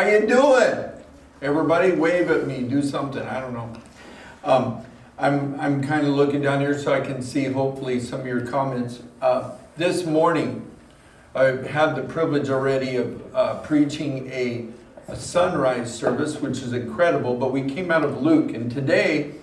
How 0.00 0.06
you 0.06 0.26
doing? 0.26 0.88
Everybody 1.42 1.92
wave 1.92 2.30
at 2.30 2.46
me, 2.46 2.62
do 2.62 2.80
something, 2.80 3.20
I 3.20 3.38
don't 3.38 3.52
know. 3.52 3.70
Um, 4.44 4.82
I'm, 5.18 5.60
I'm 5.60 5.82
kind 5.82 6.06
of 6.06 6.14
looking 6.14 6.40
down 6.40 6.62
here 6.62 6.78
so 6.78 6.94
I 6.94 7.00
can 7.00 7.20
see 7.20 7.44
hopefully 7.44 8.00
some 8.00 8.20
of 8.20 8.26
your 8.26 8.46
comments. 8.46 9.02
Uh, 9.20 9.50
this 9.76 10.06
morning, 10.06 10.66
I 11.34 11.48
had 11.66 11.96
the 11.96 12.02
privilege 12.02 12.48
already 12.48 12.96
of 12.96 13.36
uh, 13.36 13.60
preaching 13.60 14.26
a, 14.32 14.68
a 15.06 15.16
sunrise 15.16 15.94
service, 15.94 16.40
which 16.40 16.62
is 16.62 16.72
incredible, 16.72 17.36
but 17.36 17.52
we 17.52 17.60
came 17.60 17.90
out 17.90 18.02
of 18.02 18.22
Luke, 18.22 18.54
and 18.54 18.70
today 18.70 19.34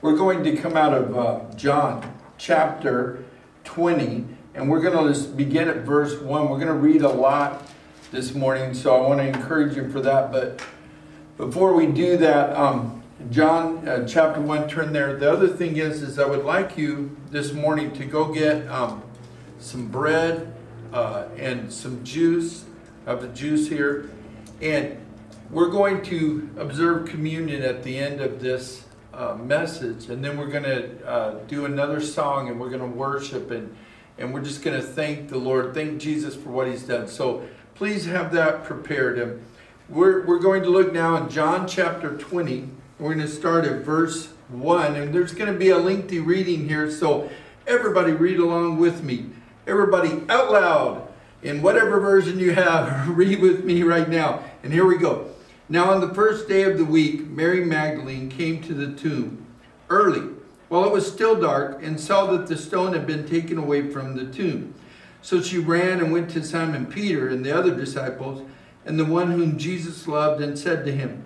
we're 0.00 0.16
going 0.16 0.42
to 0.44 0.56
come 0.56 0.78
out 0.78 0.94
of 0.94 1.14
uh, 1.14 1.54
John 1.56 2.18
chapter 2.38 3.22
20, 3.64 4.24
and 4.54 4.70
we're 4.70 4.80
going 4.80 5.12
to 5.12 5.28
begin 5.32 5.68
at 5.68 5.84
verse 5.84 6.18
1. 6.18 6.48
We're 6.48 6.56
going 6.56 6.68
to 6.68 6.72
read 6.72 7.02
a 7.02 7.10
lot 7.10 7.65
this 8.10 8.34
morning, 8.34 8.72
so 8.72 8.94
I 8.94 9.06
want 9.06 9.20
to 9.20 9.26
encourage 9.26 9.76
you 9.76 9.90
for 9.90 10.00
that. 10.00 10.30
But 10.30 10.62
before 11.36 11.74
we 11.74 11.86
do 11.86 12.16
that, 12.18 12.56
um, 12.56 13.02
John 13.30 13.88
uh, 13.88 14.06
chapter 14.06 14.40
1, 14.40 14.68
turn 14.68 14.92
there. 14.92 15.16
The 15.16 15.30
other 15.30 15.48
thing 15.48 15.76
is, 15.76 16.02
is 16.02 16.18
I 16.18 16.26
would 16.26 16.44
like 16.44 16.78
you 16.78 17.16
this 17.30 17.52
morning 17.52 17.92
to 17.94 18.04
go 18.04 18.32
get 18.32 18.68
um, 18.68 19.02
some 19.58 19.88
bread 19.88 20.54
uh, 20.92 21.26
and 21.36 21.72
some 21.72 22.04
juice. 22.04 22.64
I 23.06 23.10
have 23.10 23.22
the 23.22 23.28
juice 23.28 23.68
here. 23.68 24.10
And 24.60 24.98
we're 25.50 25.70
going 25.70 26.02
to 26.04 26.48
observe 26.58 27.08
communion 27.08 27.62
at 27.62 27.82
the 27.82 27.98
end 27.98 28.20
of 28.20 28.40
this 28.40 28.84
uh, 29.12 29.34
message. 29.34 30.08
And 30.10 30.24
then 30.24 30.36
we're 30.36 30.46
going 30.46 30.64
to 30.64 31.06
uh, 31.08 31.30
do 31.46 31.64
another 31.64 32.00
song 32.00 32.48
and 32.48 32.60
we're 32.60 32.70
going 32.70 32.80
to 32.80 32.96
worship 32.98 33.50
and, 33.50 33.74
and 34.18 34.32
we're 34.32 34.42
just 34.42 34.62
going 34.62 34.80
to 34.80 34.86
thank 34.86 35.28
the 35.28 35.38
Lord, 35.38 35.74
thank 35.74 36.00
Jesus 36.00 36.36
for 36.36 36.50
what 36.50 36.68
he's 36.68 36.84
done. 36.84 37.08
So 37.08 37.46
please 37.76 38.06
have 38.06 38.32
that 38.32 38.64
prepared. 38.64 39.18
And 39.18 39.42
we're, 39.88 40.24
we're 40.26 40.38
going 40.38 40.62
to 40.62 40.70
look 40.70 40.92
now 40.92 41.16
in 41.16 41.28
John 41.28 41.68
chapter 41.68 42.16
20. 42.16 42.68
We're 42.98 43.14
going 43.14 43.26
to 43.26 43.32
start 43.32 43.64
at 43.66 43.82
verse 43.82 44.28
1. 44.48 44.96
And 44.96 45.14
there's 45.14 45.34
going 45.34 45.52
to 45.52 45.58
be 45.58 45.68
a 45.68 45.78
lengthy 45.78 46.18
reading 46.18 46.68
here. 46.68 46.90
So 46.90 47.30
everybody 47.66 48.12
read 48.12 48.38
along 48.38 48.78
with 48.78 49.04
me. 49.04 49.26
Everybody 49.66 50.22
out 50.28 50.50
loud 50.50 51.08
in 51.42 51.60
whatever 51.60 52.00
version 52.00 52.38
you 52.38 52.54
have, 52.54 53.08
read 53.16 53.40
with 53.40 53.64
me 53.64 53.82
right 53.82 54.08
now. 54.08 54.42
And 54.62 54.72
here 54.72 54.86
we 54.86 54.96
go. 54.96 55.30
Now, 55.68 55.90
on 55.90 56.00
the 56.00 56.14
first 56.14 56.48
day 56.48 56.62
of 56.62 56.78
the 56.78 56.84
week, 56.84 57.26
Mary 57.26 57.64
Magdalene 57.64 58.30
came 58.30 58.62
to 58.62 58.74
the 58.74 58.92
tomb 58.92 59.44
early, 59.90 60.32
while 60.68 60.84
it 60.84 60.92
was 60.92 61.10
still 61.10 61.40
dark, 61.40 61.82
and 61.82 61.98
saw 61.98 62.26
that 62.26 62.46
the 62.46 62.56
stone 62.56 62.92
had 62.92 63.04
been 63.04 63.26
taken 63.26 63.58
away 63.58 63.90
from 63.90 64.14
the 64.14 64.26
tomb. 64.26 64.74
So 65.22 65.42
she 65.42 65.58
ran 65.58 66.00
and 66.00 66.12
went 66.12 66.30
to 66.30 66.44
Simon 66.44 66.86
Peter 66.86 67.28
and 67.28 67.44
the 67.44 67.56
other 67.56 67.74
disciples, 67.74 68.42
and 68.84 68.98
the 68.98 69.04
one 69.04 69.32
whom 69.32 69.58
Jesus 69.58 70.06
loved, 70.06 70.40
and 70.40 70.58
said 70.58 70.84
to 70.84 70.92
him, 70.92 71.24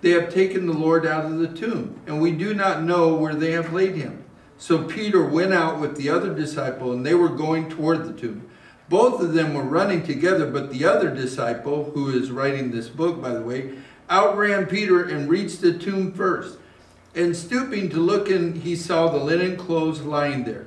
They 0.00 0.10
have 0.10 0.32
taken 0.32 0.66
the 0.66 0.72
Lord 0.72 1.06
out 1.06 1.24
of 1.24 1.38
the 1.38 1.48
tomb, 1.48 2.00
and 2.06 2.20
we 2.20 2.32
do 2.32 2.54
not 2.54 2.82
know 2.82 3.14
where 3.14 3.34
they 3.34 3.52
have 3.52 3.72
laid 3.72 3.96
him. 3.96 4.24
So 4.58 4.84
Peter 4.84 5.24
went 5.24 5.52
out 5.52 5.80
with 5.80 5.96
the 5.96 6.08
other 6.08 6.32
disciple, 6.32 6.92
and 6.92 7.04
they 7.04 7.14
were 7.14 7.28
going 7.28 7.68
toward 7.68 8.04
the 8.04 8.12
tomb. 8.12 8.48
Both 8.88 9.20
of 9.20 9.32
them 9.32 9.54
were 9.54 9.64
running 9.64 10.04
together, 10.04 10.48
but 10.50 10.70
the 10.70 10.84
other 10.84 11.10
disciple, 11.10 11.90
who 11.92 12.10
is 12.10 12.30
writing 12.30 12.70
this 12.70 12.88
book, 12.88 13.20
by 13.20 13.30
the 13.30 13.42
way, 13.42 13.72
outran 14.10 14.66
Peter 14.66 15.02
and 15.02 15.28
reached 15.28 15.62
the 15.62 15.72
tomb 15.72 16.12
first. 16.12 16.58
And 17.14 17.36
stooping 17.36 17.90
to 17.90 17.96
look 17.96 18.28
in, 18.28 18.60
he 18.60 18.76
saw 18.76 19.08
the 19.08 19.18
linen 19.18 19.56
clothes 19.56 20.02
lying 20.02 20.44
there, 20.44 20.66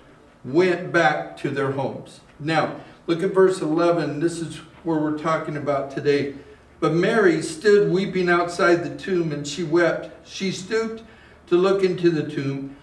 went 0.43 0.91
back 0.91 1.37
to 1.37 1.49
their 1.49 1.71
homes. 1.71 2.21
Now, 2.39 2.77
look 3.07 3.23
at 3.23 3.33
verse 3.33 3.61
11. 3.61 4.19
This 4.19 4.39
is 4.39 4.57
where 4.83 4.99
we're 4.99 5.17
talking 5.17 5.57
about 5.57 5.91
today. 5.91 6.35
But 6.79 6.93
Mary 6.93 7.41
stood 7.41 7.91
weeping 7.91 8.29
outside 8.29 8.83
the 8.83 8.95
tomb, 8.97 9.31
and 9.31 9.47
she 9.47 9.63
wept. 9.63 10.27
She 10.27 10.51
stooped 10.51 11.03
to 11.47 11.55
look 11.55 11.83
into 11.83 12.09
the 12.09 12.29
tomb, 12.29 12.75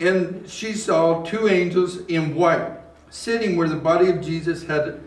and 0.00 0.48
she 0.48 0.72
saw 0.72 1.22
two 1.22 1.48
angels 1.48 1.98
in 2.06 2.34
white 2.34 2.72
sitting 3.10 3.56
where 3.56 3.68
the 3.68 3.76
body 3.76 4.10
of 4.10 4.20
Jesus 4.20 4.64
had 4.64 5.00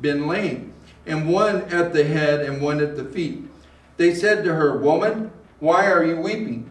been 0.00 0.26
laying, 0.26 0.74
and 1.06 1.28
one 1.28 1.62
at 1.62 1.92
the 1.92 2.04
head 2.04 2.40
and 2.40 2.60
one 2.60 2.80
at 2.80 2.96
the 2.96 3.04
feet. 3.04 3.42
They 3.96 4.14
said 4.14 4.44
to 4.44 4.54
her, 4.54 4.78
Woman, 4.78 5.30
why 5.58 5.90
are 5.90 6.04
you 6.04 6.20
weeping? 6.20 6.70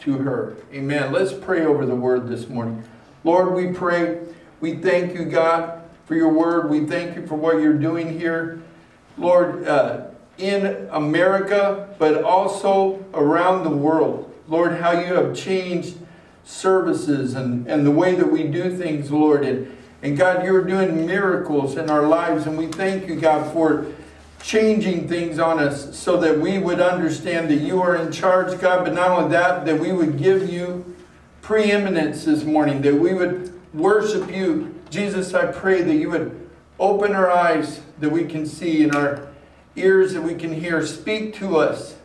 to 0.00 0.18
her. 0.18 0.56
Amen. 0.72 1.12
Let's 1.12 1.32
pray 1.32 1.64
over 1.64 1.86
the 1.86 1.94
word 1.94 2.28
this 2.28 2.48
morning. 2.48 2.84
Lord, 3.24 3.54
we 3.54 3.72
pray, 3.72 4.20
we 4.60 4.76
thank 4.76 5.14
you, 5.14 5.24
God, 5.24 5.82
for 6.06 6.14
your 6.14 6.32
word. 6.32 6.70
We 6.70 6.86
thank 6.86 7.16
you 7.16 7.26
for 7.26 7.34
what 7.34 7.60
you're 7.60 7.74
doing 7.74 8.18
here. 8.18 8.62
Lord, 9.18 9.66
uh, 9.66 10.06
in 10.38 10.88
America, 10.90 11.94
but 11.98 12.24
also 12.24 13.04
around 13.12 13.64
the 13.64 13.70
world. 13.70 14.32
Lord, 14.48 14.80
how 14.80 14.92
you 14.92 15.14
have 15.14 15.36
changed 15.36 15.98
services 16.44 17.34
and, 17.34 17.66
and 17.66 17.86
the 17.86 17.90
way 17.90 18.14
that 18.14 18.32
we 18.32 18.44
do 18.44 18.76
things, 18.76 19.10
Lord. 19.10 19.44
And, 19.44 19.76
and 20.02 20.16
God, 20.16 20.44
you're 20.44 20.64
doing 20.64 21.06
miracles 21.06 21.76
in 21.76 21.90
our 21.90 22.06
lives. 22.06 22.46
And 22.46 22.56
we 22.56 22.66
thank 22.66 23.06
you, 23.06 23.16
God, 23.16 23.52
for 23.52 23.86
changing 24.42 25.08
things 25.08 25.38
on 25.38 25.58
us 25.58 25.96
so 25.98 26.16
that 26.18 26.38
we 26.38 26.58
would 26.58 26.80
understand 26.80 27.50
that 27.50 27.56
you 27.56 27.80
are 27.82 27.96
in 27.96 28.10
charge, 28.10 28.58
God. 28.60 28.84
But 28.84 28.94
not 28.94 29.10
only 29.10 29.30
that, 29.30 29.64
that 29.66 29.78
we 29.78 29.92
would 29.92 30.18
give 30.18 30.50
you 30.50 30.96
preeminence 31.42 32.24
this 32.24 32.44
morning, 32.44 32.82
that 32.82 32.94
we 32.94 33.14
would 33.14 33.52
worship 33.74 34.30
you. 34.30 34.74
Jesus, 34.90 35.34
I 35.34 35.46
pray 35.46 35.82
that 35.82 35.94
you 35.94 36.10
would 36.10 36.48
open 36.78 37.14
our 37.14 37.30
eyes 37.30 37.80
that 38.00 38.10
we 38.10 38.24
can 38.24 38.46
see 38.46 38.82
and 38.82 38.94
our 38.94 39.28
ears 39.76 40.14
that 40.14 40.22
we 40.22 40.34
can 40.34 40.52
hear. 40.52 40.84
Speak 40.86 41.34
to 41.34 41.58
us. 41.58 41.96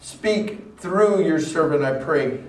Speak 0.00 0.78
through 0.78 1.24
your 1.24 1.40
servant, 1.40 1.82
I 1.82 2.02
pray. 2.02 2.44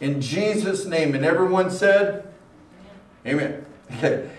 In 0.00 0.20
Jesus' 0.20 0.86
name. 0.86 1.14
And 1.14 1.24
everyone 1.24 1.70
said, 1.70 2.32
Amen. 3.26 3.64
Okay. 3.90 4.30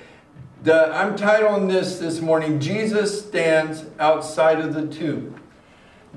The, 0.61 0.94
I'm 0.94 1.15
titling 1.15 1.69
this 1.69 2.00
this 2.00 2.19
morning, 2.19 2.59
Jesus 2.59 3.25
Stands 3.25 3.85
Outside 3.97 4.59
of 4.59 4.73
the 4.73 4.88
Tomb. 4.88 5.39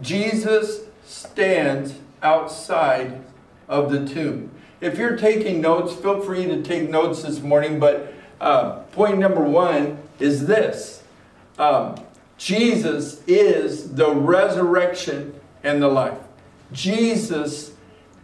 Jesus 0.01 0.81
stands 1.05 1.95
outside 2.25 3.23
of 3.69 3.93
the 3.93 4.05
tomb. 4.05 4.51
If 4.81 4.99
you're 4.99 5.17
taking 5.17 5.61
notes, 5.61 5.95
feel 5.95 6.21
free 6.21 6.47
to 6.47 6.61
take 6.61 6.91
notes 6.91 7.23
this 7.23 7.41
morning, 7.41 7.79
but 7.79 8.13
uh, 8.41 8.81
point 8.91 9.19
number 9.19 9.43
one 9.43 9.99
is 10.19 10.47
this. 10.47 11.05
Um, 11.57 11.95
Jesus 12.37 13.23
is 13.29 13.95
the 13.95 14.13
resurrection 14.13 15.39
and 15.63 15.81
the 15.81 15.89
life. 15.89 16.19
Jesus 16.73 17.75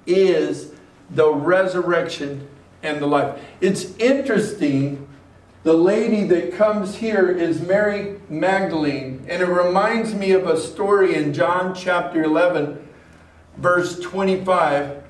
is 0.05 0.73
the 1.11 1.33
resurrection 1.33 2.49
and 2.83 3.01
the 3.01 3.07
life. 3.07 3.41
It's 3.61 3.97
interesting. 3.99 5.08
The 5.69 5.75
lady 5.75 6.25
that 6.25 6.55
comes 6.55 6.97
here 6.97 7.29
is 7.29 7.61
Mary 7.61 8.19
Magdalene, 8.31 9.27
and 9.29 9.43
it 9.43 9.47
reminds 9.47 10.15
me 10.15 10.31
of 10.31 10.47
a 10.47 10.59
story 10.59 11.15
in 11.15 11.35
John 11.35 11.75
chapter 11.75 12.23
11, 12.23 12.89
verse 13.59 14.01
25, 14.01 15.03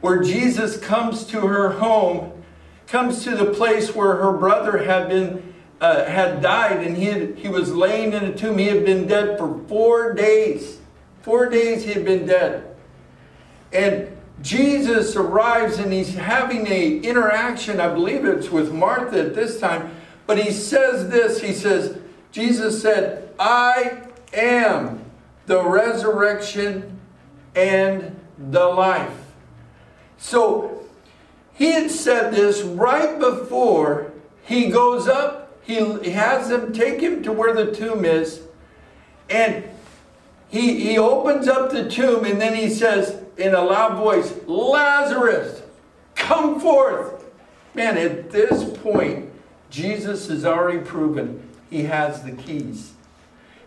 where 0.00 0.22
Jesus 0.22 0.76
comes 0.76 1.24
to 1.24 1.40
her 1.40 1.70
home, 1.70 2.44
comes 2.86 3.24
to 3.24 3.34
the 3.34 3.46
place 3.46 3.92
where 3.92 4.14
her 4.14 4.30
brother 4.32 4.78
had 4.78 5.08
been 5.08 5.54
uh, 5.80 6.04
had 6.04 6.40
died, 6.40 6.86
and 6.86 6.96
he 6.96 7.06
had, 7.06 7.36
he 7.36 7.48
was 7.48 7.74
laying 7.74 8.12
in 8.12 8.22
a 8.22 8.32
tomb. 8.32 8.58
He 8.58 8.66
had 8.66 8.84
been 8.84 9.08
dead 9.08 9.38
for 9.38 9.60
four 9.66 10.14
days. 10.14 10.78
Four 11.22 11.48
days 11.48 11.82
he 11.82 11.92
had 11.92 12.04
been 12.04 12.26
dead, 12.26 12.76
and 13.72 14.16
Jesus 14.42 15.16
arrives 15.16 15.78
and 15.78 15.92
he's 15.92 16.14
having 16.14 16.66
a 16.66 16.98
interaction, 16.98 17.80
I 17.80 17.92
believe 17.92 18.24
it's 18.24 18.50
with 18.50 18.72
Martha 18.72 19.20
at 19.20 19.34
this 19.34 19.60
time, 19.60 19.94
but 20.26 20.38
he 20.38 20.50
says 20.50 21.10
this, 21.10 21.40
he 21.40 21.52
says, 21.52 21.98
Jesus 22.32 22.80
said, 22.80 23.34
I 23.38 24.02
am 24.32 25.04
the 25.46 25.62
resurrection 25.62 26.98
and 27.54 28.18
the 28.38 28.66
life. 28.66 29.32
So 30.16 30.84
he 31.52 31.72
had 31.72 31.90
said 31.90 32.32
this 32.32 32.62
right 32.62 33.18
before 33.18 34.12
he 34.44 34.70
goes 34.70 35.08
up, 35.08 35.58
he 35.62 35.74
has 36.10 36.48
them 36.48 36.72
take 36.72 37.00
him 37.00 37.22
to 37.24 37.32
where 37.32 37.54
the 37.54 37.74
tomb 37.74 38.04
is, 38.04 38.42
and 39.28 39.64
he, 40.48 40.80
he 40.80 40.98
opens 40.98 41.46
up 41.46 41.70
the 41.70 41.88
tomb 41.88 42.24
and 42.24 42.40
then 42.40 42.54
he 42.54 42.68
says, 42.68 43.22
in 43.40 43.54
a 43.54 43.62
loud 43.62 43.96
voice, 43.96 44.34
Lazarus, 44.46 45.62
come 46.14 46.60
forth. 46.60 47.24
Man, 47.74 47.96
at 47.96 48.30
this 48.30 48.76
point, 48.78 49.30
Jesus 49.70 50.28
has 50.28 50.44
already 50.44 50.80
proven 50.80 51.48
he 51.70 51.84
has 51.84 52.22
the 52.22 52.32
keys. 52.32 52.92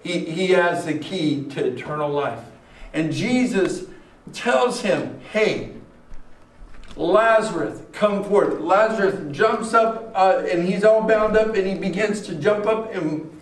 He, 0.03 0.19
he 0.19 0.49
has 0.49 0.85
the 0.85 0.99
key 0.99 1.45
to 1.45 1.65
eternal 1.65 2.09
life. 2.09 2.43
And 2.93 3.11
Jesus 3.11 3.85
tells 4.33 4.81
him, 4.81 5.19
hey, 5.31 5.71
Lazarus, 6.95 7.81
come 7.93 8.23
forth. 8.23 8.59
Lazarus 8.59 9.35
jumps 9.35 9.73
up 9.73 10.11
uh, 10.13 10.43
and 10.51 10.67
he's 10.67 10.83
all 10.83 11.01
bound 11.01 11.35
up 11.35 11.55
and 11.55 11.65
he 11.65 11.73
begins 11.73 12.21
to 12.27 12.35
jump 12.35 12.67
up 12.67 12.93
and 12.93 13.41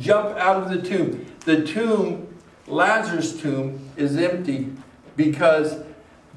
jump 0.00 0.36
out 0.38 0.62
of 0.62 0.70
the 0.70 0.82
tomb. 0.82 1.26
The 1.44 1.64
tomb, 1.64 2.26
Lazarus' 2.66 3.40
tomb, 3.40 3.90
is 3.96 4.16
empty 4.16 4.72
because 5.24 5.76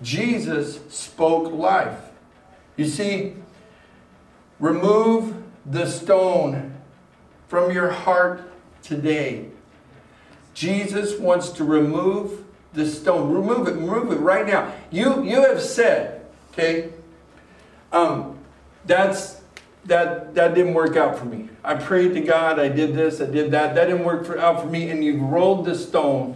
Jesus 0.02 0.80
spoke 0.90 1.52
life. 1.54 1.98
You 2.76 2.86
see, 2.86 3.34
remove 4.60 5.42
the 5.66 5.86
stone 5.86 6.76
from 7.48 7.72
your 7.72 7.90
heart 7.90 8.52
today. 8.82 9.46
Jesus 10.54 11.18
wants 11.18 11.50
to 11.52 11.64
remove 11.64 12.44
the 12.74 12.86
stone. 12.86 13.34
Remove 13.34 13.68
it. 13.68 13.76
Remove 13.76 14.12
it 14.12 14.20
right 14.20 14.46
now. 14.46 14.74
You 14.92 15.24
you 15.24 15.42
have 15.44 15.62
said, 15.62 16.26
okay, 16.52 16.90
um, 17.92 18.38
that's 18.86 19.42
that 19.86 20.36
that 20.36 20.56
didn't 20.56 20.74
work 20.74 20.98
out 20.98 21.18
for 21.18 21.26
me. 21.26 21.50
I 21.64 21.76
prayed 21.76 22.14
to 22.16 22.22
God. 22.22 22.60
I 22.60 22.68
did 22.68 22.96
this. 22.96 23.22
I 23.22 23.26
did 23.28 23.52
that. 23.52 23.76
That 23.76 23.86
didn't 23.86 24.04
work 24.04 24.26
for, 24.26 24.38
out 24.38 24.62
for 24.62 24.68
me. 24.68 24.90
And 24.90 25.04
you've 25.04 25.22
rolled 25.22 25.66
the 25.66 25.76
stone, 25.76 26.36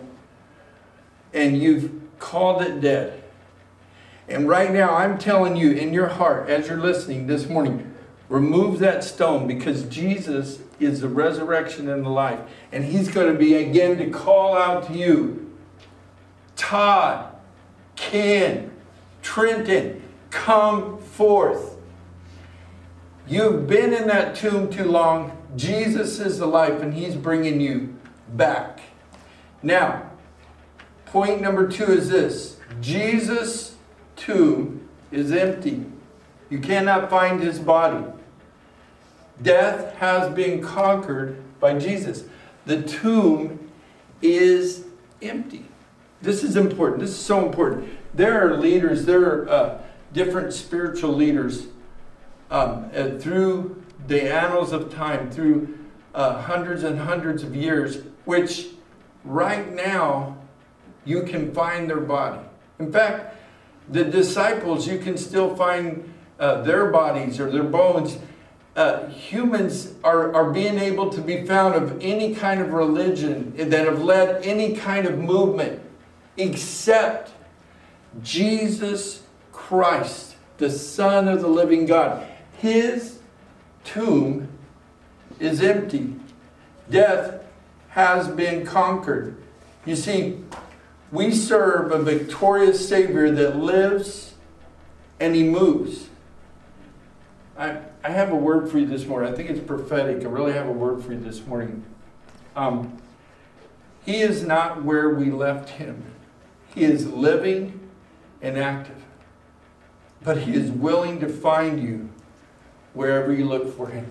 and 1.33 1.61
you've 1.61 2.06
called 2.19 2.61
it 2.61 2.81
dead. 2.81 3.23
And 4.27 4.47
right 4.47 4.71
now, 4.71 4.93
I'm 4.93 5.17
telling 5.17 5.55
you 5.55 5.71
in 5.71 5.93
your 5.93 6.07
heart, 6.07 6.49
as 6.49 6.67
you're 6.67 6.77
listening 6.77 7.27
this 7.27 7.47
morning, 7.47 7.93
remove 8.29 8.79
that 8.79 9.03
stone 9.03 9.47
because 9.47 9.83
Jesus 9.83 10.59
is 10.79 11.01
the 11.01 11.07
resurrection 11.07 11.89
and 11.89 12.05
the 12.05 12.09
life. 12.09 12.39
And 12.71 12.85
He's 12.85 13.07
going 13.07 13.31
to 13.31 13.39
be 13.39 13.55
again 13.55 13.97
to 13.97 14.09
call 14.09 14.57
out 14.57 14.87
to 14.87 14.93
you 14.93 15.55
Todd, 16.55 17.33
Ken, 17.95 18.71
Trenton, 19.21 20.03
come 20.29 20.99
forth. 20.99 21.77
You've 23.27 23.67
been 23.67 23.93
in 23.93 24.07
that 24.07 24.35
tomb 24.35 24.69
too 24.69 24.85
long. 24.85 25.37
Jesus 25.55 26.19
is 26.19 26.39
the 26.39 26.45
life, 26.45 26.81
and 26.81 26.93
He's 26.93 27.15
bringing 27.15 27.61
you 27.61 27.95
back. 28.29 28.81
Now, 29.63 30.06
Point 31.17 31.41
number 31.41 31.67
two 31.67 31.85
is 31.85 32.09
this 32.09 32.57
Jesus' 32.79 33.75
tomb 34.15 34.87
is 35.11 35.31
empty. 35.31 35.83
You 36.51 36.59
cannot 36.59 37.09
find 37.09 37.41
his 37.41 37.57
body. 37.57 38.05
Death 39.41 39.95
has 39.95 40.31
been 40.35 40.61
conquered 40.61 41.41
by 41.59 41.79
Jesus. 41.79 42.25
The 42.67 42.83
tomb 42.83 43.71
is 44.21 44.85
empty. 45.19 45.65
This 46.21 46.43
is 46.43 46.55
important. 46.55 46.99
This 46.99 47.09
is 47.09 47.19
so 47.19 47.43
important. 47.43 47.89
There 48.13 48.47
are 48.47 48.55
leaders, 48.55 49.07
there 49.07 49.23
are 49.23 49.49
uh, 49.49 49.81
different 50.13 50.53
spiritual 50.53 51.13
leaders 51.13 51.65
um, 52.51 52.91
uh, 52.93 53.17
through 53.17 53.83
the 54.05 54.31
annals 54.31 54.71
of 54.71 54.93
time, 54.93 55.31
through 55.31 55.79
uh, 56.13 56.43
hundreds 56.43 56.83
and 56.83 56.99
hundreds 56.99 57.41
of 57.41 57.55
years, 57.55 58.03
which 58.25 58.67
right 59.23 59.73
now 59.73 60.36
you 61.07 61.24
can 61.24 61.54
find 61.54 61.89
their 61.89 62.01
body. 62.01 62.45
In 62.80 62.92
fact, 62.92 63.36
the 63.89 64.04
disciples, 64.04 64.88
you 64.88 65.00
can 65.00 65.18
still 65.18 65.56
find 65.56 66.13
uh, 66.38 66.62
their 66.62 66.92
bodies 66.92 67.39
or 67.39 67.50
their 67.50 67.63
bones. 67.63 68.18
Uh, 68.75 69.07
humans 69.07 69.94
are, 70.04 70.36
are 70.36 70.51
being 70.51 70.77
able 70.77 71.09
to 71.09 71.21
be 71.21 71.45
found 71.45 71.74
of 71.74 71.98
any 72.01 72.36
kind 72.36 72.62
of 72.62 72.74
religion 72.74 73.54
that 73.56 73.86
have 73.86 74.04
led 74.04 74.45
any 74.45 74.75
kind 74.75 75.07
of 75.07 75.18
movement 75.18 75.81
except 76.36 77.31
Jesus 78.21 79.24
Christ, 79.51 80.36
the 80.57 80.69
Son 80.69 81.27
of 81.27 81.42
the 81.42 81.48
living 81.48 81.86
God. 81.86 82.27
His 82.57 83.19
tomb 83.83 84.50
is 85.39 85.62
empty. 85.62 86.13
Death 86.89 87.42
has 87.89 88.27
been 88.27 88.65
conquered. 88.65 89.38
You 89.86 89.95
see, 89.95 90.44
we 91.12 91.31
serve 91.31 91.92
a 91.92 92.00
victorious 92.00 92.88
Savior 92.88 93.31
that 93.31 93.57
lives 93.57 94.33
and 95.19 95.35
He 95.35 95.44
moves. 95.44 96.09
I, 97.57 97.80
I 98.04 98.09
have 98.09 98.31
a 98.31 98.35
word 98.35 98.69
for 98.69 98.78
you 98.78 98.85
this 98.85 99.06
morning. 99.06 99.33
I 99.33 99.35
think 99.35 99.49
it's 99.49 99.66
prophetic. 99.66 100.23
I 100.23 100.28
really 100.28 100.54
have 100.54 100.68
a 100.68 100.71
word 100.71 101.04
for 101.04 101.14
you 101.14 101.19
this 101.19 101.45
morning. 101.45 101.83
Um, 102.56 102.97
he 104.07 104.21
is 104.21 104.42
not 104.42 104.83
where 104.83 105.09
we 105.09 105.30
left 105.31 105.71
Him, 105.71 106.02
He 106.73 106.85
is 106.85 107.07
living 107.07 107.78
and 108.42 108.57
active. 108.57 109.04
But 110.23 110.40
He 110.40 110.56
is 110.56 110.71
willing 110.71 111.19
to 111.19 111.28
find 111.28 111.83
you 111.83 112.09
wherever 112.94 113.33
you 113.33 113.45
look 113.45 113.76
for 113.76 113.90
Him. 113.90 114.09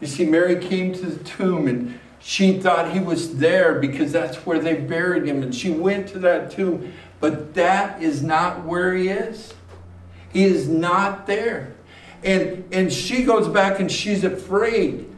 You 0.00 0.06
see, 0.06 0.24
Mary 0.24 0.58
came 0.58 0.94
to 0.94 1.06
the 1.06 1.22
tomb 1.22 1.68
and 1.68 2.00
she 2.26 2.58
thought 2.58 2.90
he 2.90 2.98
was 2.98 3.36
there 3.36 3.78
because 3.78 4.10
that's 4.10 4.38
where 4.38 4.58
they 4.58 4.74
buried 4.74 5.28
him. 5.28 5.44
And 5.44 5.54
she 5.54 5.70
went 5.70 6.08
to 6.08 6.18
that 6.18 6.50
tomb. 6.50 6.92
But 7.20 7.54
that 7.54 8.02
is 8.02 8.20
not 8.20 8.64
where 8.64 8.92
he 8.96 9.10
is. 9.10 9.54
He 10.32 10.42
is 10.42 10.66
not 10.66 11.28
there. 11.28 11.76
And, 12.24 12.64
and 12.72 12.92
she 12.92 13.22
goes 13.22 13.46
back 13.46 13.78
and 13.78 13.90
she's 13.90 14.24
afraid. 14.24 15.08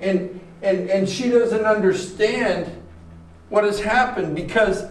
And, 0.00 0.38
and, 0.60 0.90
and 0.90 1.08
she 1.08 1.30
doesn't 1.30 1.64
understand 1.64 2.70
what 3.48 3.64
has 3.64 3.80
happened 3.80 4.36
because 4.36 4.84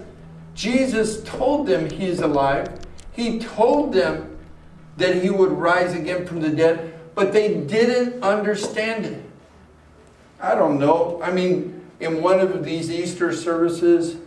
Jesus 0.55 1.21
told 1.21 1.67
them 1.67 1.87
he 1.87 2.07
is 2.07 2.21
alive. 2.21 2.79
He 3.11 3.37
told 3.37 3.93
them 3.93 4.39
that 4.97 5.21
he 5.21 5.29
would 5.29 5.51
rise 5.51 5.93
again 5.93 6.25
from 6.25 6.41
the 6.41 6.49
dead, 6.49 6.99
but 7.13 7.31
they 7.31 7.59
didn't 7.59 8.23
understand 8.23 9.05
it. 9.05 9.22
I 10.43 10.55
don't 10.55 10.77
know. 10.77 11.21
I 11.23 11.31
mean, 11.31 11.81
in 12.01 12.21
one 12.21 12.41
of 12.41 12.65
these 12.65 12.91
Easter 12.91 13.31
services, 13.33 14.17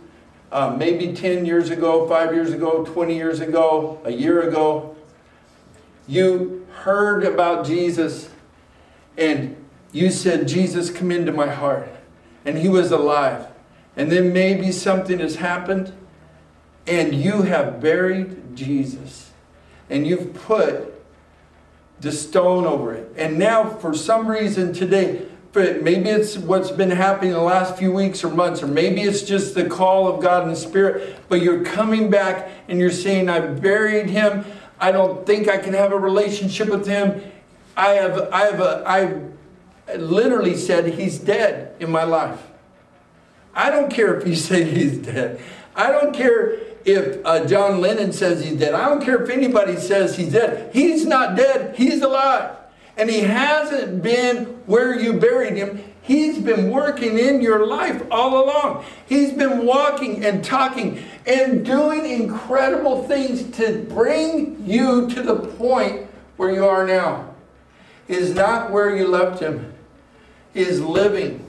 uh, 0.51 0.75
maybe 0.75 1.13
10 1.13 1.45
years 1.45 1.69
ago, 1.69 2.07
5 2.07 2.33
years 2.33 2.51
ago, 2.51 2.83
20 2.83 3.15
years 3.15 3.39
ago, 3.39 4.01
a 4.03 4.11
year 4.11 4.41
ago, 4.41 4.95
you 6.07 6.65
heard 6.71 7.23
about 7.23 7.67
Jesus 7.67 8.31
and 9.15 9.55
you 9.91 10.09
said, 10.09 10.47
Jesus, 10.47 10.89
come 10.89 11.11
into 11.11 11.31
my 11.31 11.47
heart. 11.47 11.87
And 12.45 12.57
he 12.57 12.67
was 12.67 12.91
alive. 12.91 13.45
And 13.95 14.11
then 14.11 14.33
maybe 14.33 14.71
something 14.71 15.19
has 15.19 15.35
happened 15.35 15.93
and 16.87 17.13
you 17.13 17.43
have 17.43 17.79
buried 17.79 18.55
Jesus. 18.55 19.29
And 19.87 20.07
you've 20.07 20.33
put 20.33 20.95
the 21.99 22.11
stone 22.11 22.65
over 22.65 22.95
it. 22.95 23.11
And 23.15 23.37
now, 23.37 23.69
for 23.69 23.93
some 23.93 24.27
reason 24.27 24.73
today, 24.73 25.27
maybe 25.57 26.09
it's 26.09 26.37
what's 26.37 26.71
been 26.71 26.91
happening 26.91 27.31
the 27.31 27.41
last 27.41 27.77
few 27.77 27.91
weeks 27.91 28.23
or 28.23 28.29
months, 28.29 28.63
or 28.63 28.67
maybe 28.67 29.01
it's 29.01 29.21
just 29.21 29.55
the 29.55 29.65
call 29.65 30.07
of 30.07 30.21
God 30.21 30.43
in 30.43 30.49
the 30.49 30.55
Spirit, 30.55 31.17
but 31.29 31.41
you're 31.41 31.63
coming 31.63 32.09
back 32.09 32.49
and 32.67 32.79
you're 32.79 32.91
saying, 32.91 33.29
I 33.29 33.39
buried 33.39 34.09
him. 34.09 34.45
I 34.79 34.91
don't 34.91 35.25
think 35.25 35.47
I 35.47 35.57
can 35.57 35.73
have 35.73 35.91
a 35.91 35.97
relationship 35.97 36.69
with 36.69 36.85
him. 36.85 37.21
I 37.75 37.89
have, 37.89 38.29
I 38.31 38.41
have, 38.45 38.59
a, 38.59 38.83
I 38.85 39.97
literally 39.97 40.55
said 40.55 40.93
he's 40.93 41.19
dead 41.19 41.75
in 41.79 41.91
my 41.91 42.03
life. 42.03 42.41
I 43.53 43.69
don't 43.69 43.91
care 43.91 44.19
if 44.19 44.27
you 44.27 44.35
say 44.49 44.63
he's 44.63 44.97
dead. 44.97 45.41
I 45.75 45.91
don't 45.91 46.13
care 46.13 46.57
if 46.85 47.25
uh, 47.25 47.45
John 47.45 47.81
Lennon 47.81 48.13
says 48.13 48.43
he's 48.43 48.57
dead. 48.57 48.73
I 48.73 48.89
don't 48.89 49.03
care 49.03 49.21
if 49.21 49.29
anybody 49.29 49.77
says 49.77 50.15
he's 50.15 50.31
dead. 50.31 50.73
He's 50.73 51.05
not 51.05 51.35
dead. 51.35 51.75
He's 51.75 52.01
alive. 52.01 52.55
And 52.97 53.09
he 53.09 53.19
hasn't 53.19 54.01
been 54.01 54.45
where 54.65 54.99
you 54.99 55.13
buried 55.13 55.55
him. 55.55 55.83
He's 56.01 56.39
been 56.39 56.71
working 56.71 57.19
in 57.19 57.41
your 57.41 57.67
life 57.67 58.01
all 58.09 58.43
along. 58.43 58.85
He's 59.05 59.33
been 59.33 59.65
walking 59.65 60.25
and 60.25 60.43
talking 60.43 61.03
and 61.25 61.65
doing 61.65 62.05
incredible 62.05 63.03
things 63.03 63.43
to 63.57 63.85
bring 63.89 64.65
you 64.65 65.09
to 65.09 65.21
the 65.21 65.35
point 65.35 66.07
where 66.37 66.51
you 66.51 66.65
are 66.65 66.87
now. 66.87 67.35
Is 68.07 68.33
not 68.33 68.71
where 68.71 68.95
you 68.95 69.05
left 69.07 69.41
him. 69.41 69.73
He 70.53 70.61
is 70.61 70.81
living 70.81 71.45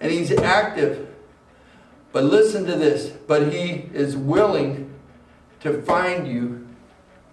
and 0.00 0.10
he's 0.10 0.32
active. 0.32 1.06
But 2.12 2.24
listen 2.24 2.64
to 2.64 2.76
this. 2.76 3.10
But 3.10 3.52
he 3.52 3.90
is 3.92 4.16
willing 4.16 4.90
to 5.60 5.82
find 5.82 6.26
you 6.26 6.66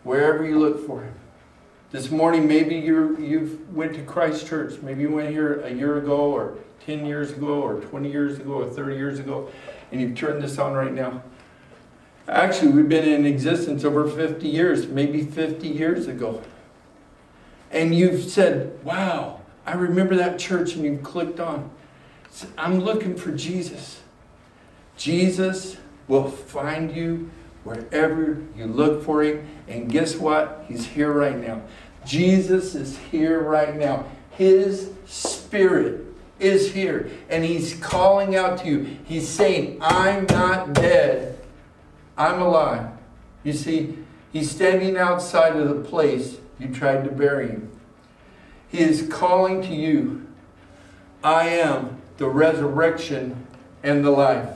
wherever 0.04 0.46
you 0.46 0.60
look 0.60 0.86
for 0.86 1.04
him. 1.04 1.14
This 1.89 2.12
morning, 2.12 2.50
maybe 2.50 2.75
you 2.75 3.15
you've 3.17 3.74
went 3.74 3.94
to 3.94 4.01
Christ 4.01 4.46
Church. 4.46 4.82
Maybe 4.82 5.03
you 5.03 5.10
went 5.10 5.29
here 5.29 5.62
a 5.62 5.72
year 5.72 5.98
ago, 5.98 6.17
or 6.17 6.58
10 6.86 7.06
years 7.06 7.32
ago, 7.32 7.62
or 7.62 7.79
20 7.79 8.12
years 8.12 8.39
ago, 8.39 8.56
or 8.56 8.70
30 8.70 8.98
years 8.98 9.20
ago, 9.20 9.50
and 9.89 10.01
you've 10.01 10.13
turned 10.13 10.44
this 10.44 10.58
on 10.58 10.74
right 10.74 10.91
now. 10.91 11.24
Actually, 12.27 12.74
we've 12.74 12.89
been 12.89 13.08
in 13.08 13.25
existence 13.25 13.86
over 13.86 14.06
50 14.06 14.50
years, 14.50 14.88
maybe 14.88 15.24
50 15.24 15.65
years 15.65 16.08
ago. 16.08 16.41
And 17.72 17.96
you've 17.96 18.22
said, 18.24 18.77
Wow, 18.84 19.39
I 19.65 19.75
remember 19.75 20.17
that 20.17 20.38
church, 20.38 20.75
and 20.75 20.84
you've 20.84 21.03
clicked 21.03 21.39
on. 21.39 21.70
I'm 22.58 22.82
looking 22.82 23.15
for 23.15 23.32
Jesus. 23.32 24.01
Jesus 24.98 25.77
will 26.10 26.29
find 26.29 26.94
you 26.94 27.29
wherever 27.68 28.42
you 28.56 28.66
look 28.66 29.04
for 29.04 29.22
him. 29.22 29.46
And 29.68 29.92
guess 29.92 30.16
what? 30.16 30.66
He's 30.68 30.86
here 30.86 31.12
right 31.12 31.38
now. 31.38 31.62
Jesus 32.06 32.74
is 32.74 32.98
here 32.98 33.42
right 33.42 33.76
now. 33.76 34.06
His 34.32 34.92
spirit 35.06 36.06
is 36.40 36.72
here. 36.72 37.12
And 37.30 37.44
he's 37.44 37.76
calling 37.76 38.36
out 38.36 38.60
to 38.60 38.68
you. 38.68 38.98
He's 39.04 39.28
saying, 39.28 39.80
I'm 39.82 40.26
not 40.28 40.74
dead. 40.74 41.38
I'm 42.18 42.42
alive. 42.42 42.90
You 43.44 43.54
see, 43.54 43.98
he's 44.32 44.50
standing 44.50 44.98
outside 44.98 45.56
of 45.58 45.68
the 45.68 45.90
place 45.90 46.38
you 46.60 46.74
tried 46.74 47.04
to 47.04 47.12
bury 47.12 47.50
him. 47.50 47.72
He 48.70 48.80
is 48.80 49.08
calling 49.10 49.62
to 49.64 49.74
you. 49.74 50.26
I 51.24 51.50
am 51.50 52.02
the 52.18 52.28
resurrection 52.28 53.46
and 53.84 54.06
the 54.06 54.12
life. 54.12 54.50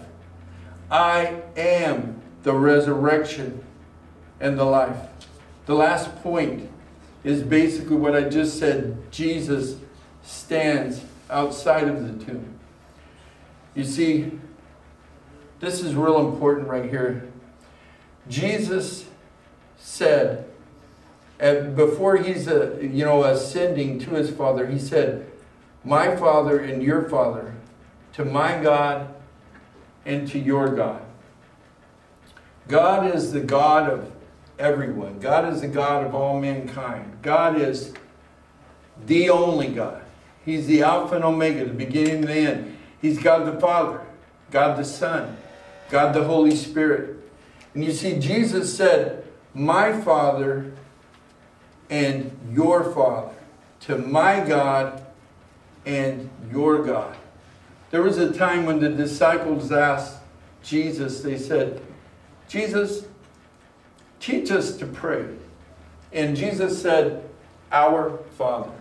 I 0.90 1.42
am 1.58 2.21
the 2.44 2.54
resurrection 2.54 3.64
and 4.40 4.58
the 4.58 4.66
life. 4.66 4.98
The 5.66 5.76
last 5.76 6.16
point 6.24 6.70
is 7.24 7.44
basically 7.44 7.98
what 7.98 8.16
I 8.16 8.30
just 8.30 8.58
said. 8.58 8.98
Jesus 9.12 9.78
stands 10.24 11.04
outside 11.30 11.88
of 11.88 12.20
the 12.20 12.26
tomb. 12.26 12.56
You 13.76 13.84
see, 13.84 14.32
this 15.60 15.82
is 15.82 15.96
real 15.96 16.20
important 16.20 16.68
right 16.68 16.90
here. 16.90 17.30
Jesus 18.28 19.06
said, 19.78 20.46
before 21.40 22.18
he's 22.18 22.48
a, 22.48 22.76
uh, 22.76 22.80
you 22.80 23.04
know 23.04 23.24
ascending 23.24 23.98
to 24.00 24.12
his 24.12 24.30
Father, 24.30 24.68
he 24.68 24.78
said, 24.78 25.26
"My 25.84 26.16
Father 26.16 26.60
and 26.60 26.84
your 26.84 27.10
Father, 27.10 27.56
to 28.14 28.24
my 28.24 28.62
God 28.62 29.08
and 30.06 30.28
to 30.28 30.38
your 30.38 30.76
God." 30.76 31.02
God 32.68 33.14
is 33.14 33.32
the 33.32 33.42
God 33.42 33.90
of 33.90 34.12
everyone. 34.58 35.20
God 35.20 35.52
is 35.52 35.62
the 35.62 35.68
God 35.68 36.06
of 36.06 36.16
all 36.16 36.40
mankind. 36.40 37.20
God 37.22 37.60
is 37.60 37.94
the 39.06 39.30
only 39.30 39.68
God. 39.68 40.02
He's 40.46 40.68
the 40.68 40.84
Alpha 40.84 41.16
and 41.16 41.24
Omega, 41.24 41.66
the 41.66 41.74
beginning 41.74 42.16
and 42.16 42.24
the 42.24 42.34
end. 42.34 42.78
He's 43.02 43.20
God 43.20 43.46
the 43.46 43.60
Father, 43.60 44.02
God 44.52 44.78
the 44.78 44.86
Son, 44.86 45.38
God 45.90 46.14
the 46.14 46.24
Holy 46.24 46.56
Spirit. 46.56 47.18
And 47.74 47.84
you 47.84 47.92
see, 47.92 48.20
Jesus 48.20 48.76
said, 48.76 49.26
My 49.54 50.00
Father 50.02 50.72
and 51.90 52.38
your 52.52 52.92
Father, 52.94 53.36
to 53.82 53.98
my 53.98 54.40
God 54.40 55.06
and 55.86 56.30
your 56.52 56.84
God. 56.84 57.16
There 57.92 58.02
was 58.02 58.18
a 58.18 58.32
time 58.32 58.66
when 58.66 58.80
the 58.80 58.90
disciples 58.90 59.72
asked 59.72 60.20
Jesus, 60.64 61.22
they 61.22 61.38
said, 61.38 61.82
Jesus, 62.52 63.06
teach 64.20 64.52
us 64.52 64.76
to 64.76 64.86
pray. 64.86 65.26
And 66.12 66.36
Jesus 66.36 66.82
said, 66.82 67.24
Our 67.72 68.18
Father. 68.38 68.74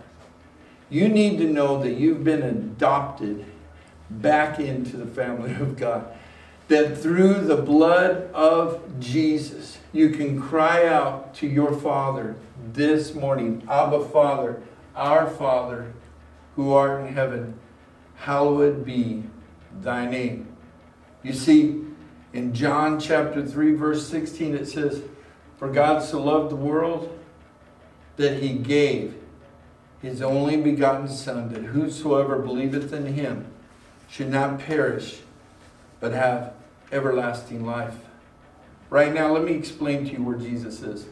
You 0.89 1.07
need 1.07 1.37
to 1.37 1.45
know 1.45 1.81
that 1.81 1.93
you've 1.93 2.25
been 2.25 2.41
adopted 2.41 3.45
back 4.09 4.59
into 4.59 4.97
the 4.97 5.05
family 5.05 5.53
of 5.53 5.77
God. 5.77 6.13
That 6.67 6.97
through 6.97 7.45
the 7.45 7.55
blood 7.55 8.29
of 8.33 8.99
Jesus, 8.99 9.77
you 9.93 10.09
can 10.09 10.41
cry 10.41 10.85
out 10.85 11.33
to 11.35 11.47
your 11.47 11.71
Father 11.71 12.35
this 12.73 13.15
morning 13.15 13.65
Abba, 13.69 14.05
Father, 14.09 14.61
our 14.97 15.29
Father, 15.29 15.93
who 16.57 16.73
art 16.73 17.07
in 17.07 17.13
heaven, 17.13 17.57
hallowed 18.15 18.83
be 18.83 19.23
thy 19.81 20.09
name. 20.09 20.49
You 21.23 21.31
see, 21.31 21.85
in 22.33 22.53
John 22.53 22.99
chapter 22.99 23.45
3, 23.45 23.73
verse 23.73 24.07
16, 24.07 24.55
it 24.55 24.67
says, 24.67 25.03
For 25.57 25.67
God 25.67 26.01
so 26.01 26.21
loved 26.23 26.51
the 26.51 26.55
world 26.55 27.17
that 28.15 28.41
he 28.41 28.53
gave 28.53 29.15
his 30.01 30.21
only 30.21 30.57
begotten 30.57 31.07
Son, 31.07 31.51
that 31.53 31.63
whosoever 31.63 32.39
believeth 32.39 32.93
in 32.93 33.05
him 33.13 33.47
should 34.09 34.29
not 34.29 34.59
perish, 34.59 35.19
but 35.99 36.13
have 36.13 36.53
everlasting 36.91 37.65
life. 37.65 37.95
Right 38.89 39.13
now, 39.13 39.31
let 39.31 39.43
me 39.43 39.53
explain 39.53 40.05
to 40.05 40.13
you 40.13 40.23
where 40.23 40.37
Jesus 40.37 40.81
is. 40.81 41.05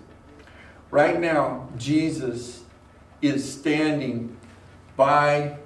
Right 0.90 1.20
now, 1.20 1.70
Jesus 1.78 2.64
is 3.22 3.50
standing 3.52 4.36
by, 4.96 5.58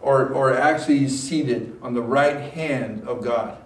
or, 0.00 0.28
or 0.28 0.54
actually, 0.54 0.98
he's 0.98 1.20
seated 1.20 1.76
on 1.82 1.94
the 1.94 2.02
right 2.02 2.52
hand 2.52 3.06
of 3.08 3.24
God 3.24 3.58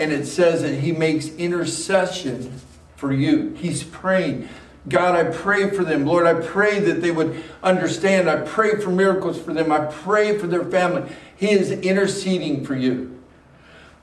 and 0.00 0.12
it 0.12 0.26
says 0.26 0.62
that 0.62 0.76
he 0.76 0.92
makes 0.92 1.28
intercession 1.28 2.58
for 2.96 3.12
you. 3.12 3.54
He's 3.58 3.84
praying. 3.84 4.48
God, 4.88 5.14
I 5.14 5.30
pray 5.30 5.68
for 5.68 5.84
them. 5.84 6.06
Lord, 6.06 6.26
I 6.26 6.34
pray 6.34 6.80
that 6.80 7.02
they 7.02 7.10
would 7.10 7.44
understand. 7.62 8.28
I 8.28 8.40
pray 8.40 8.80
for 8.80 8.88
miracles 8.88 9.38
for 9.38 9.52
them. 9.52 9.70
I 9.70 9.80
pray 9.80 10.38
for 10.38 10.46
their 10.46 10.64
family. 10.64 11.12
He 11.36 11.50
is 11.50 11.70
interceding 11.70 12.64
for 12.64 12.74
you. 12.74 13.20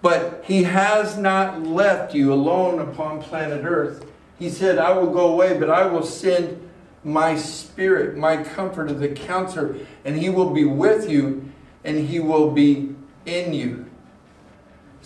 But 0.04 0.44
he 0.46 0.64
has 0.64 1.18
not 1.18 1.64
left 1.64 2.14
you 2.14 2.32
alone 2.32 2.80
upon 2.80 3.24
planet 3.24 3.66
Earth. 3.66 4.06
He 4.38 4.52
said, 4.52 4.78
I 4.78 4.92
will 4.92 5.12
go 5.12 5.34
away, 5.34 5.58
but 5.58 5.72
I 5.72 5.88
will 5.88 6.04
send 6.04 6.70
my 7.04 7.36
spirit, 7.36 8.16
my 8.16 8.44
comforter, 8.44 8.94
the 8.94 9.10
counselor, 9.10 9.78
and 10.06 10.16
he 10.16 10.30
will 10.30 10.52
be 10.52 10.64
with 10.64 11.10
you 11.10 11.52
and 11.84 12.08
he 12.08 12.20
will 12.20 12.52
be 12.52 12.94
in 13.26 13.54
you. 13.54 13.87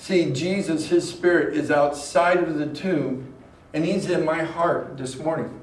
See, 0.02 0.32
Jesus, 0.32 0.88
his 0.88 1.08
spirit 1.08 1.56
is 1.56 1.70
outside 1.70 2.40
of 2.40 2.58
the 2.58 2.66
tomb, 2.66 3.36
and 3.72 3.86
he's 3.86 4.10
in 4.10 4.26
my 4.26 4.44
heart 4.44 4.98
this 4.98 5.16
morning. 5.20 5.62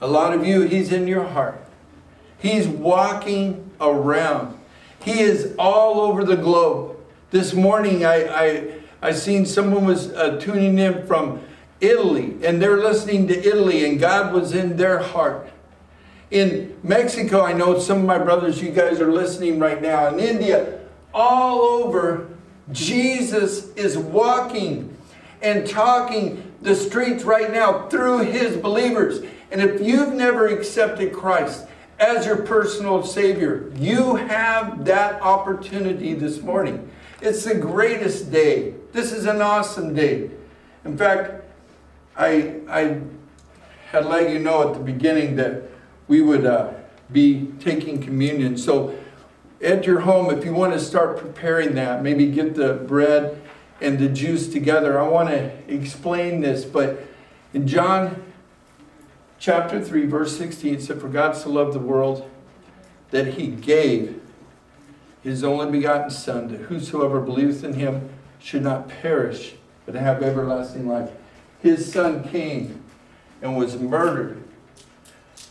A 0.00 0.08
lot 0.08 0.32
of 0.32 0.44
you, 0.44 0.62
he's 0.62 0.90
in 0.90 1.06
your 1.06 1.22
heart. 1.22 1.64
He's 2.36 2.66
walking 2.66 3.70
around. 3.80 4.58
He 5.04 5.20
is 5.20 5.54
all 5.56 6.00
over 6.00 6.24
the 6.24 6.34
globe. 6.34 6.96
This 7.30 7.54
morning, 7.54 8.04
I, 8.04 8.24
I, 8.24 8.72
I 9.02 9.12
seen 9.12 9.46
someone 9.46 9.84
was 9.84 10.10
uh, 10.14 10.40
tuning 10.40 10.76
in 10.76 11.06
from 11.06 11.40
Italy, 11.80 12.38
and 12.42 12.60
they're 12.60 12.78
listening 12.78 13.28
to 13.28 13.38
Italy, 13.38 13.88
and 13.88 14.00
God 14.00 14.34
was 14.34 14.52
in 14.52 14.78
their 14.78 14.98
heart. 14.98 15.48
In 16.32 16.76
Mexico, 16.82 17.44
I 17.44 17.52
know 17.52 17.78
some 17.78 17.98
of 17.98 18.04
my 18.04 18.18
brothers, 18.18 18.60
you 18.60 18.72
guys 18.72 19.00
are 19.00 19.12
listening 19.12 19.60
right 19.60 19.80
now. 19.80 20.08
In 20.08 20.18
India, 20.18 20.80
all 21.14 21.60
over 21.60 22.29
Jesus 22.72 23.72
is 23.74 23.96
walking 23.96 24.96
and 25.42 25.66
talking 25.66 26.52
the 26.62 26.74
streets 26.74 27.24
right 27.24 27.50
now 27.50 27.88
through 27.88 28.18
his 28.18 28.56
believers. 28.56 29.24
And 29.50 29.60
if 29.60 29.80
you've 29.80 30.12
never 30.12 30.46
accepted 30.46 31.12
Christ 31.12 31.66
as 32.00 32.24
your 32.24 32.36
personal 32.36 33.04
Savior. 33.04 33.70
You 33.76 34.16
have 34.16 34.86
that 34.86 35.20
opportunity 35.20 36.14
this 36.14 36.40
morning. 36.40 36.90
It's 37.20 37.44
the 37.44 37.54
greatest 37.54 38.32
day. 38.32 38.74
This 38.92 39.12
is 39.12 39.26
an 39.26 39.42
awesome 39.42 39.94
day. 39.94 40.30
In 40.86 40.96
fact, 40.96 41.44
I, 42.16 42.60
I 42.68 43.00
had 43.90 44.06
let 44.06 44.30
you 44.30 44.38
know 44.38 44.66
at 44.66 44.74
the 44.74 44.80
beginning 44.80 45.36
that 45.36 45.64
we 46.08 46.22
would 46.22 46.46
uh, 46.46 46.72
be 47.12 47.48
taking 47.60 48.02
communion. 48.02 48.56
So 48.56 48.98
at 49.62 49.86
your 49.86 50.00
home, 50.00 50.36
if 50.36 50.44
you 50.44 50.52
want 50.52 50.72
to 50.72 50.80
start 50.80 51.18
preparing 51.18 51.74
that, 51.74 52.02
maybe 52.02 52.30
get 52.30 52.54
the 52.54 52.74
bread 52.74 53.40
and 53.80 53.98
the 53.98 54.08
juice 54.08 54.48
together. 54.48 55.00
I 55.00 55.08
want 55.08 55.28
to 55.30 55.52
explain 55.72 56.40
this, 56.40 56.64
but 56.64 57.04
in 57.52 57.66
John 57.66 58.22
chapter 59.38 59.82
3, 59.82 60.06
verse 60.06 60.36
16, 60.36 60.74
it 60.74 60.82
said, 60.82 61.00
For 61.00 61.08
God 61.08 61.36
so 61.36 61.50
loved 61.50 61.74
the 61.74 61.80
world 61.80 62.28
that 63.10 63.34
he 63.34 63.48
gave 63.48 64.20
his 65.22 65.44
only 65.44 65.70
begotten 65.70 66.10
Son, 66.10 66.48
that 66.48 66.62
whosoever 66.62 67.20
believeth 67.20 67.62
in 67.64 67.74
him 67.74 68.08
should 68.38 68.62
not 68.62 68.88
perish, 68.88 69.54
but 69.84 69.94
have 69.94 70.22
everlasting 70.22 70.88
life. 70.88 71.10
His 71.62 71.92
Son 71.92 72.24
came 72.24 72.82
and 73.42 73.56
was 73.56 73.78
murdered 73.78 74.42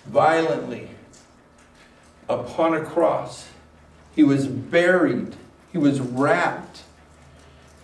violently 0.06 0.90
upon 2.28 2.74
a 2.74 2.84
cross. 2.84 3.49
He 4.20 4.24
was 4.24 4.48
buried. 4.48 5.38
He 5.72 5.78
was 5.78 6.02
wrapped. 6.02 6.82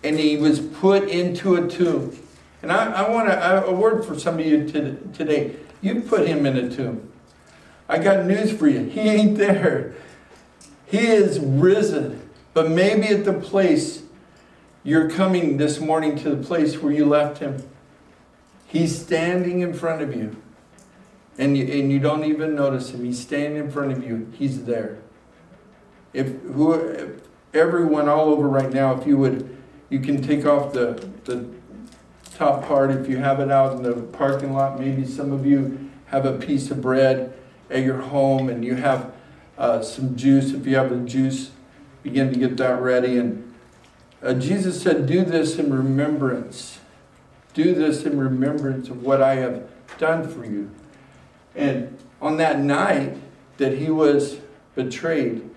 And 0.04 0.20
he 0.20 0.36
was 0.36 0.60
put 0.60 1.08
into 1.08 1.56
a 1.56 1.66
tomb. 1.66 2.14
And 2.62 2.74
I, 2.74 2.92
I 2.92 3.10
want 3.10 3.30
a, 3.30 3.68
a 3.68 3.74
word 3.74 4.04
for 4.04 4.20
some 4.20 4.38
of 4.38 4.46
you 4.46 4.70
today. 4.70 5.56
You 5.80 6.02
put 6.02 6.28
him 6.28 6.46
in 6.46 6.58
a 6.58 6.70
tomb. 6.70 7.10
I 7.88 8.00
got 8.00 8.26
news 8.26 8.52
for 8.52 8.68
you. 8.68 8.82
He 8.82 9.00
ain't 9.00 9.38
there. 9.38 9.96
He 10.86 11.08
is 11.08 11.40
risen. 11.40 12.30
But 12.54 12.70
maybe 12.70 13.08
at 13.08 13.24
the 13.24 13.32
place 13.32 14.04
you're 14.84 15.10
coming 15.10 15.56
this 15.56 15.80
morning 15.80 16.18
to 16.18 16.36
the 16.36 16.44
place 16.44 16.80
where 16.80 16.92
you 16.92 17.06
left 17.06 17.38
him. 17.38 17.64
He's 18.68 19.02
standing 19.02 19.62
in 19.62 19.74
front 19.74 20.02
of 20.02 20.14
you. 20.14 20.36
And 21.38 21.58
you, 21.58 21.64
and 21.64 21.94
you 21.94 22.00
don't 22.00 22.26
even 22.26 22.56
notice 22.56 22.90
him. 22.90 23.06
He's 23.06 23.22
standing 23.22 23.56
in 23.56 23.72
front 23.72 23.94
of 23.94 24.04
you. 24.04 24.30
He's 24.38 24.66
there. 24.66 24.98
If, 26.16 26.42
who, 26.44 26.74
if 26.74 27.22
everyone 27.54 28.08
all 28.08 28.30
over 28.30 28.48
right 28.48 28.72
now, 28.72 29.00
if 29.00 29.06
you 29.06 29.18
would, 29.18 29.58
you 29.90 30.00
can 30.00 30.22
take 30.22 30.46
off 30.46 30.72
the, 30.72 31.10
the 31.26 31.46
top 32.36 32.66
part 32.66 32.92
if 32.92 33.10
you 33.10 33.18
have 33.18 33.40
it 33.42 33.52
out 33.52 33.76
in 33.76 33.84
the 33.84 33.94
parking 33.94 34.54
lot. 34.54 34.80
Maybe 34.80 35.06
some 35.06 35.34
of 35.34 35.46
you 35.46 35.92
have 36.08 36.26
a 36.26 36.38
piece 36.38 36.72
of 36.72 36.82
bread 36.82 37.38
at 37.70 37.84
your 37.84 37.98
home 37.98 38.50
and 38.50 38.64
you 38.64 38.76
have 38.76 39.14
uh, 39.58 39.82
some 39.82 40.16
juice. 40.16 40.52
If 40.52 40.66
you 40.66 40.78
have 40.78 40.90
the 40.90 40.98
juice, 40.98 41.52
begin 42.02 42.32
to 42.32 42.40
get 42.40 42.56
that 42.58 42.82
ready. 42.82 43.18
And 43.18 43.54
uh, 44.24 44.34
Jesus 44.34 44.82
said, 44.82 45.06
Do 45.08 45.26
this 45.26 45.60
in 45.60 45.74
remembrance. 45.74 46.80
Do 47.54 47.74
this 47.76 48.04
in 48.04 48.18
remembrance 48.18 48.88
of 48.90 49.04
what 49.04 49.22
I 49.22 49.36
have 49.36 49.70
done 49.98 50.28
for 50.28 50.46
you. 50.46 50.72
And 51.56 51.98
on 52.22 52.38
that 52.38 52.60
night 52.60 53.18
that 53.58 53.78
he 53.78 53.90
was 53.90 54.38
betrayed, 54.76 55.50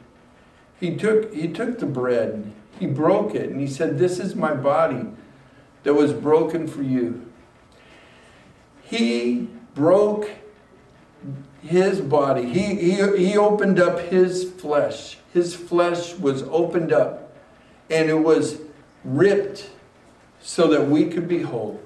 he 0.81 0.97
took, 0.97 1.35
he 1.35 1.49
took 1.49 1.79
the 1.79 1.87
bread, 1.87 2.53
he 2.79 2.87
broke 2.87 3.35
it, 3.35 3.51
and 3.51 3.61
he 3.61 3.67
said, 3.67 3.99
This 3.99 4.19
is 4.19 4.35
my 4.35 4.55
body 4.55 5.07
that 5.83 5.95
was 5.95 6.13
broken 6.13 6.67
for 6.67 6.83
you. 6.83 7.31
He 8.83 9.49
broke 9.75 10.31
his 11.63 12.01
body. 12.01 12.49
He, 12.49 12.75
he, 12.77 13.17
he 13.17 13.37
opened 13.37 13.79
up 13.79 13.99
his 14.01 14.51
flesh. 14.53 15.19
His 15.33 15.55
flesh 15.55 16.15
was 16.15 16.43
opened 16.45 16.93
up 16.93 17.33
and 17.91 18.09
it 18.09 18.21
was 18.21 18.59
ripped 19.05 19.71
so 20.41 20.69
that 20.69 20.89
we 20.89 21.07
could 21.07 21.29
be 21.29 21.43
whole. 21.43 21.81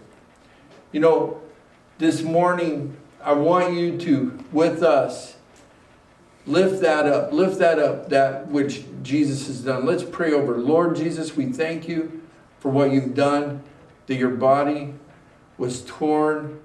You 0.92 1.00
know, 1.00 1.40
this 1.98 2.22
morning, 2.22 2.96
I 3.22 3.32
want 3.32 3.74
you 3.74 3.96
to, 3.98 4.44
with 4.52 4.82
us, 4.82 5.36
lift 6.46 6.80
that 6.82 7.06
up. 7.06 7.32
Lift 7.32 7.58
that 7.58 7.78
up, 7.78 8.08
that 8.08 8.48
which 8.48 8.84
Jesus 9.02 9.46
has 9.46 9.60
done. 9.60 9.86
Let's 9.86 10.04
pray 10.04 10.32
over. 10.32 10.56
Lord 10.56 10.96
Jesus, 10.96 11.36
we 11.36 11.46
thank 11.46 11.88
you 11.88 12.22
for 12.58 12.70
what 12.70 12.92
you've 12.92 13.14
done 13.14 13.62
that 14.06 14.16
your 14.16 14.30
body 14.30 14.94
was 15.58 15.84
torn, 15.84 16.60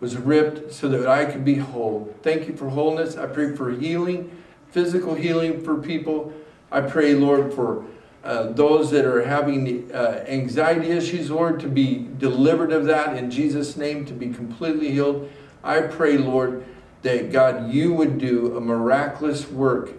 was 0.00 0.16
ripped 0.16 0.72
so 0.72 0.88
that 0.88 1.06
I 1.06 1.26
could 1.26 1.44
be 1.44 1.56
whole. 1.56 2.14
Thank 2.22 2.48
you 2.48 2.56
for 2.56 2.70
wholeness. 2.70 3.16
I 3.16 3.26
pray 3.26 3.54
for 3.54 3.70
healing, 3.70 4.42
physical 4.70 5.14
healing 5.14 5.62
for 5.62 5.76
people. 5.76 6.32
I 6.72 6.80
pray, 6.82 7.14
Lord, 7.14 7.52
for 7.52 7.84
uh, 8.22 8.52
those 8.52 8.90
that 8.90 9.04
are 9.04 9.24
having 9.24 9.90
uh, 9.92 10.24
anxiety 10.28 10.90
issues, 10.90 11.30
Lord, 11.30 11.60
to 11.60 11.68
be 11.68 12.06
delivered 12.18 12.72
of 12.72 12.84
that 12.86 13.16
in 13.16 13.30
Jesus' 13.30 13.76
name, 13.76 14.04
to 14.06 14.12
be 14.12 14.32
completely 14.32 14.90
healed. 14.90 15.30
I 15.62 15.82
pray, 15.82 16.16
Lord, 16.16 16.59
that 17.02 17.32
God, 17.32 17.72
you 17.72 17.92
would 17.94 18.18
do 18.18 18.56
a 18.56 18.60
miraculous 18.60 19.48
work 19.48 19.92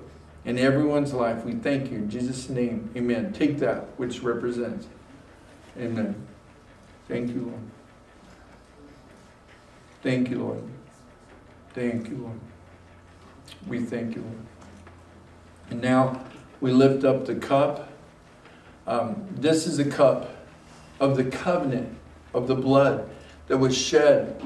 in 0.46 0.58
everyone's 0.58 1.14
life. 1.14 1.44
We 1.44 1.54
thank 1.54 1.92
you 1.92 1.98
in 1.98 2.10
Jesus' 2.10 2.50
name. 2.50 2.92
Amen. 2.96 3.34
Take 3.34 3.60
that 3.60 3.88
which 3.98 4.22
represents. 4.22 4.88
Amen. 5.78 6.28
Thank 7.08 7.30
you, 7.32 7.42
Lord. 7.42 7.62
Thank 10.04 10.30
you, 10.30 10.40
Lord. 10.40 10.64
Thank 11.74 12.10
you, 12.10 12.18
Lord. 12.18 12.40
We 13.68 13.80
thank 13.80 14.16
you, 14.16 14.22
Lord. 14.22 14.46
And 15.70 15.82
now 15.82 16.26
we 16.60 16.72
lift 16.72 17.04
up 17.04 17.26
the 17.26 17.36
cup. 17.36 17.90
Um, 18.88 19.28
this 19.32 19.68
is 19.68 19.80
a 19.80 19.86
cup 19.86 20.30
of 21.00 21.18
the 21.18 21.24
covenant 21.24 21.98
of 22.34 22.48
the 22.48 22.56
blood 22.56 23.10
that 23.48 23.58
was 23.58 23.78
shed 23.78 24.42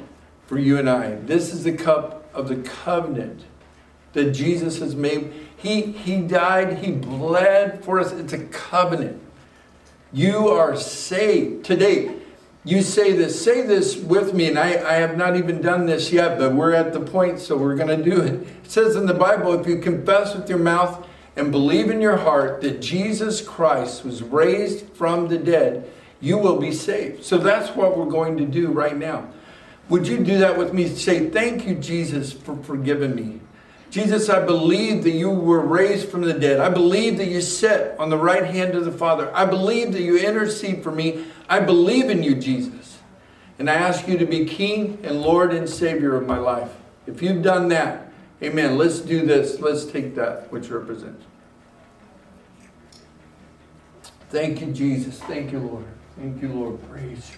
for 0.46 0.58
you 0.58 0.78
and 0.78 0.90
I. 0.90 1.16
This 1.16 1.54
is 1.54 1.64
the 1.64 1.74
cup 1.74 2.15
of 2.36 2.48
the 2.48 2.58
covenant 2.58 3.44
that 4.14 4.32
Jesus 4.32 4.80
has 4.80 4.96
made. 4.96 5.34
He, 5.58 5.82
he 5.82 6.22
died, 6.22 6.80
He 6.80 6.92
bled 6.92 7.84
for 7.84 8.00
us. 8.00 8.12
It's 8.12 8.34
a 8.34 8.46
covenant. 8.46 9.22
You 10.14 10.50
are 10.50 10.76
saved 10.76 11.66
today 11.66 12.16
you 12.66 12.82
say 12.82 13.14
this, 13.14 13.40
say 13.40 13.62
this 13.62 13.96
with 13.96 14.34
me, 14.34 14.48
and 14.48 14.58
I, 14.58 14.70
I 14.70 14.94
have 14.94 15.16
not 15.16 15.38
even 15.38 15.62
done 15.62 15.86
this 15.86 16.12
yet, 16.12 16.40
but 16.40 16.56
we're 16.56 16.74
at 16.74 16.94
the 16.94 17.00
point, 17.00 17.40
so 17.40 17.56
we're 17.56 17.76
going 17.76 17.96
to 17.96 18.04
do 18.04 18.20
it. 18.20 18.34
It 18.34 18.72
says 18.72 18.96
in 18.96 19.06
the 19.06 19.14
Bible 19.14 19.54
if 19.54 19.68
you 19.68 19.78
confess 19.78 20.36
with 20.36 20.50
your 20.50 20.58
mouth 20.58 21.08
and 21.36 21.52
believe 21.52 21.92
in 21.92 22.02
your 22.02 22.18
heart 22.18 22.62
that 22.62 22.82
Jesus 22.82 23.40
Christ 23.40 24.04
was 24.04 24.24
raised 24.24 24.90
from 24.96 25.28
the 25.28 25.38
dead, 25.38 25.88
you 26.20 26.40
will 26.40 26.60
be 26.60 26.72
saved. 26.72 27.24
So 27.24 27.38
that's 27.38 27.76
what 27.76 27.96
we're 27.96 28.10
going 28.10 28.36
to 28.38 28.46
do 28.46 28.70
right 28.70 28.98
now. 28.98 29.30
Would 29.90 30.08
you 30.08 30.24
do 30.24 30.40
that 30.40 30.58
with 30.58 30.74
me? 30.74 30.88
Say, 30.88 31.30
Thank 31.30 31.68
you, 31.68 31.76
Jesus, 31.76 32.34
for 32.34 32.56
forgiving 32.56 33.16
me. 33.16 33.40
Jesus, 33.92 34.30
I 34.30 34.44
believe 34.44 35.04
that 35.04 35.12
you 35.12 35.30
were 35.30 35.62
raised 35.62 36.10
from 36.10 36.22
the 36.22 36.34
dead. 36.34 36.60
I 36.60 36.70
believe 36.70 37.18
that 37.18 37.28
you 37.28 37.40
sit 37.40 37.98
on 37.98 38.10
the 38.10 38.18
right 38.18 38.44
hand 38.44 38.76
of 38.76 38.84
the 38.84 38.92
Father. 38.92 39.34
I 39.34 39.46
believe 39.46 39.94
that 39.94 40.02
you 40.02 40.18
intercede 40.18 40.84
for 40.84 40.92
me. 40.92 41.26
I 41.48 41.62
believe 41.62 42.10
in 42.10 42.22
you, 42.22 42.36
Jesus. 42.36 42.98
And 43.58 43.70
I 43.70 43.76
ask 43.76 44.08
you 44.08 44.18
to 44.18 44.26
be 44.26 44.46
King 44.46 45.00
and 45.04 45.22
Lord 45.22 45.54
and 45.54 45.70
Savior 45.70 46.16
of 46.16 46.28
my 46.28 46.38
life. 46.38 46.72
If 47.08 47.22
you've 47.22 47.42
done 47.42 47.70
that, 47.70 48.12
amen. 48.44 48.78
Let's 48.78 49.00
do 49.00 49.26
this. 49.26 49.62
Let's 49.62 49.86
take 49.86 50.16
that 50.16 50.52
which 50.52 50.70
represents. 50.70 51.24
Thank 54.30 54.60
you, 54.60 54.74
Jesus. 54.74 55.20
Thank 55.22 55.54
you, 55.54 55.60
Lord. 55.60 55.86
Thank 56.18 56.42
you, 56.42 56.50
Lord. 56.50 56.90
Praise. 56.90 57.32